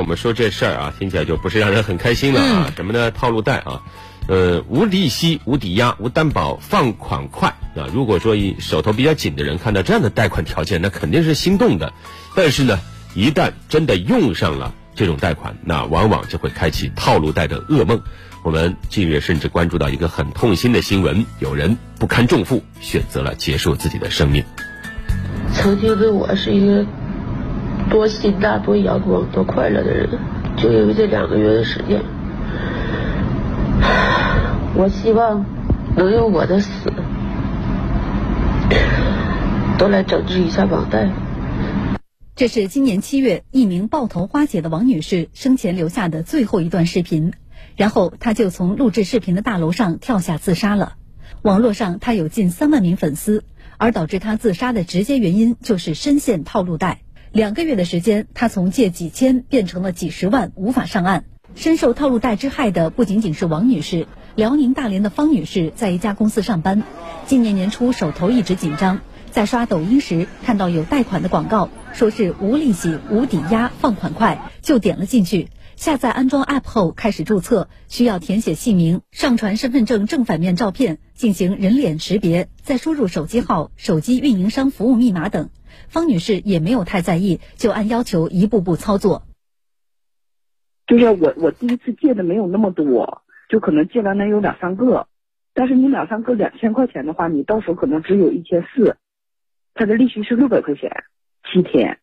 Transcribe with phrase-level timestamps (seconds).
[0.00, 2.72] 我们说这事儿啊，听起来就不是让人很开心了啊。
[2.74, 3.10] 什么呢？
[3.10, 3.82] 套路贷啊，
[4.28, 7.84] 呃，无利息、无抵押、无担保，放款快啊。
[7.92, 11.92] 如果说一手头比较紧的人看到这样的贷款条件，那肯定是心动的。
[12.34, 12.78] 但是呢，
[13.14, 18.00] 一旦真的用上了这种贷款，那往往就会开启套路贷的噩梦。
[18.42, 24.42] 我们近日甚至关注到一个很痛心的新闻：有人不堪重负，选择了结束自己的生命。
[25.52, 26.86] 曾经的我是一个。
[27.90, 30.08] 多心大、多阳光、多快乐的人，
[30.56, 32.00] 就因为这两个月的时间，
[34.74, 35.44] 我希望
[35.96, 36.92] 能用我的死
[39.76, 41.10] 都来整治一下网贷。
[42.36, 47.32] 这是今年七月一名爆头花姐的王女士生前留下的最后一段视频，
[47.76, 50.94] 然后她就从录制视频的大楼上跳下自杀了。
[51.42, 53.42] 网络上她有近三万名粉丝，
[53.78, 57.00] 而导致她自杀的直接原因就是深陷套路贷。
[57.32, 61.24] 两个月的时间，他从借几千变成了几十万，无法上岸。
[61.54, 66.82] 深受套路贷之害的不仅仅是王女士，辽宁大连的方女士在一家公司上班，
[67.26, 75.50] 今年年初手头一直紧张，在刷抖音时看到有贷款的广告，说是无利息、无抵押、放款快，就点了进去。
[75.76, 85.48] 下载安装 App 后开始注册，需要填写姓名、上传身份证正反面照片，进行人脸识别，再输入手机号、手机运营商服务密码等。
[85.88, 89.26] 方女士也没有太在意，就按要求一步步操作。
[90.86, 95.06] 就是我，我第一次借的没有那么多，就可能借了能有两三个，
[95.54, 98.96] 但是你两三个两千块钱的话，你到手可能只有一千四，
[99.74, 100.90] 它的利息是六百块钱，
[101.52, 101.98] 七天。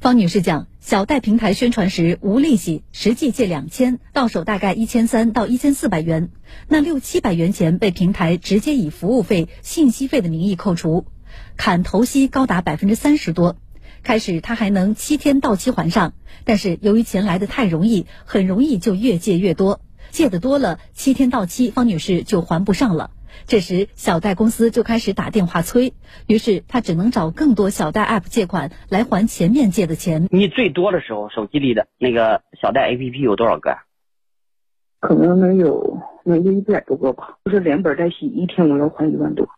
[0.00, 6.30] 方女士讲，小贷平台宣传时无利息，实际借两千，到手大概一千三到一千四百元，
[6.68, 11.06] 那六七百元钱被平台直接以服务费、信息费的名义扣除。
[11.56, 13.56] 砍头息高达百分之三十多，
[14.02, 16.12] 开始他还能七天到期还上，
[16.44, 23.10] 但是由于钱来的太容易，很容易就越借越多，借的多了，七天到期方女士就还不上了。
[23.46, 25.94] 这时小贷公司就开始打电话催，
[26.26, 30.26] 于是他只能找更多小贷 App 借款来还前面借的钱。
[30.30, 33.76] 你最多的时候手机里的那个小贷 APP 有多少个？
[35.00, 39.48] 可能能有能有一百多个吧，就是连本带息，一天我要还一万多。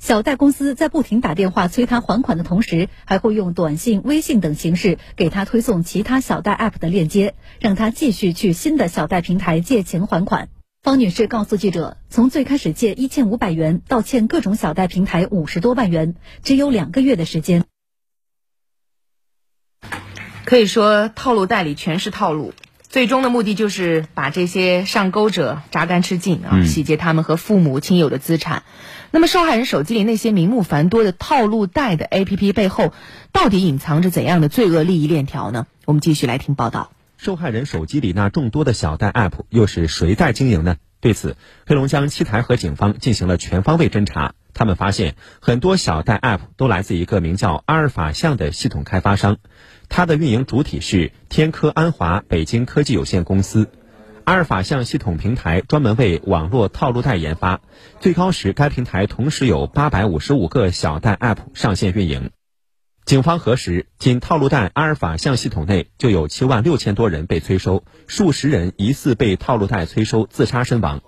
[0.00, 10.48] 小贷公司在不停打电话催他还款的同时，还会用短信、微信等形式给他推送其他小贷 App 的链接，让他继续去新的小贷平台借钱还款。
[10.82, 17.66] 方女士告诉记者，从最开始借一千五百元到欠各种小贷平台五十多万元，只有两个月的时间。
[20.46, 22.54] 可以说，套路贷里全是套路，
[22.88, 28.62] 最终的目的就是把这些上钩者榨干吃尽啊，洗劫他们和父母亲友的资产。
[29.12, 32.92] 那么，受害人手机里那些名目繁多的套路贷的 APP 背后，
[33.32, 35.66] 到底隐藏着怎样的罪恶利益链条呢？
[35.84, 36.92] 我们继续来听报道。
[37.16, 40.76] 受害人手机里那众多的小贷 App 又是谁在经营呢？
[41.00, 44.34] 对此，黑龙江七台河警方进行了全方位侦查。
[44.54, 49.38] 他们发现，很多小贷 App 都来自一个名叫阿尔法象的系统开发商，
[49.88, 53.68] 它的运营主体是天科安华北京科技有限公司。
[54.24, 57.60] 阿尔法象系统平台专门为网络套路贷研发，
[58.00, 62.30] 最高时该平台同时有八百五十五个小贷 App 上线运营。
[63.04, 71.02] 警方核实，仅套路贷阿尔法象系统内就有七万六千多人被催收，数十人疑似被套路贷催收自杀身亡。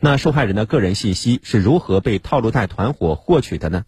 [0.00, 3.84] 那受害人的个人信息是如何被套路贷团伙获取的呢？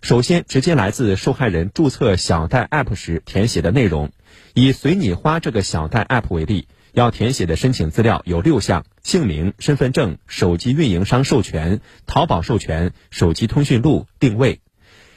[0.00, 4.10] 首先，直接来自受害人注册小贷 App 时填写的内容。
[4.54, 6.68] 以随你花这个小贷 App 为例。
[6.92, 14.60] 要填写的申请资料有六项：姓名、身份证、手机运营商授权、淘宝授权、手机通讯录、定位。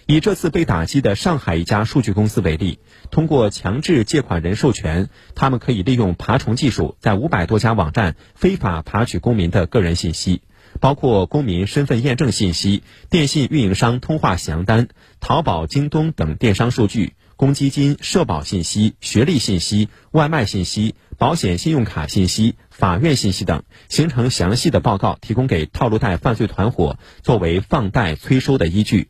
[0.06, 2.80] 以这次被打击的上海一家数据公司为例，
[3.10, 10.42] 通过强制借款人授权，他们可以利用爬虫技术，在五百多家网站非法爬取公民的个人信息，
[10.82, 14.90] 包括公民身份验证信息、电信运营商通话详单、
[15.22, 17.14] 淘宝、京东等电商数据。
[17.44, 29.10] 公积金、社保信息、学历信息、外卖信息、保险信用卡信息、法院信息等，形成详细的报告，提供给套路贷犯罪团伙作为放贷催收的依据。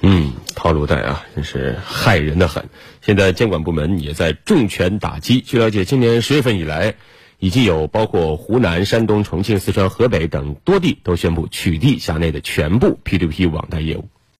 [0.00, 2.70] 嗯，套路贷啊，真是害人的很。
[3.02, 5.42] 现在监管部门也在重拳打击。
[5.42, 6.94] 据了解，今年十月份以来，
[7.38, 14.08] 已经有包括湖南、山东、重庆、四川、河北等多地都宣布取缔辖内的全部 P2P 网贷业务。